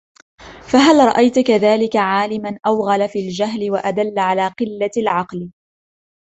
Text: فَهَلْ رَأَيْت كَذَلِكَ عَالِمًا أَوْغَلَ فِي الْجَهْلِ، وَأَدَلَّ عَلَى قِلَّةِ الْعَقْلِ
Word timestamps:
فَهَلْ 0.71 1.07
رَأَيْت 1.07 1.39
كَذَلِكَ 1.39 1.95
عَالِمًا 1.95 2.57
أَوْغَلَ 2.67 3.09
فِي 3.09 3.19
الْجَهْلِ، 3.19 3.71
وَأَدَلَّ 3.71 4.19
عَلَى 4.19 4.47
قِلَّةِ 4.47 4.91
الْعَقْلِ 4.97 5.51